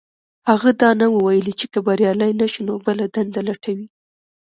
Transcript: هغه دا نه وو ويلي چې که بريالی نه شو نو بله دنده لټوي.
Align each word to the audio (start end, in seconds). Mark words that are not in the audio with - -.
هغه 0.49 0.69
دا 0.81 0.89
نه 0.99 1.07
وو 1.11 1.19
ويلي 1.27 1.53
چې 1.59 1.65
که 1.73 1.79
بريالی 1.87 2.31
نه 2.39 2.45
شو 2.51 2.61
نو 2.67 2.73
بله 2.85 3.05
دنده 3.15 3.41
لټوي. 3.47 3.87